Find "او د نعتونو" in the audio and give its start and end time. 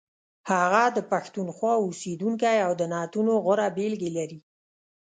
2.65-3.31